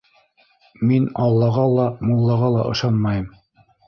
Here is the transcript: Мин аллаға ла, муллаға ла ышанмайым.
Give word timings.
Мин 0.91 1.03
аллаға 1.25 1.65
ла, 1.73 1.85
муллаға 2.13 2.49
ла 2.57 2.65
ышанмайым. 2.71 3.29